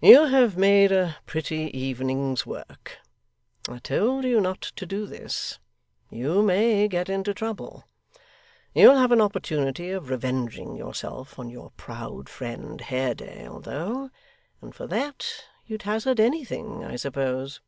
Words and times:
'You 0.00 0.24
have 0.24 0.56
made 0.56 0.90
a 0.90 1.14
pretty 1.26 1.70
evening's 1.72 2.44
work. 2.44 2.98
I 3.68 3.78
told 3.78 4.24
you 4.24 4.40
not 4.40 4.60
to 4.62 4.84
do 4.84 5.06
this. 5.06 5.60
You 6.10 6.42
may 6.42 6.88
get 6.88 7.08
into 7.08 7.32
trouble. 7.32 7.84
You'll 8.74 8.96
have 8.98 9.12
an 9.12 9.20
opportunity 9.20 9.90
of 9.92 10.10
revenging 10.10 10.74
yourself 10.74 11.38
on 11.38 11.50
your 11.50 11.70
proud 11.76 12.28
friend 12.28 12.80
Haredale, 12.80 13.60
though, 13.60 14.10
and 14.60 14.74
for 14.74 14.88
that, 14.88 15.24
you'd 15.66 15.82
hazard 15.82 16.18
anything, 16.18 16.82
I 16.84 16.96
suppose? 16.96 17.60